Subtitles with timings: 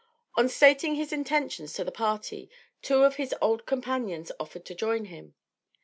[0.33, 2.49] On stating his intentions to the party,
[2.81, 5.35] two of his old companions offered to join him.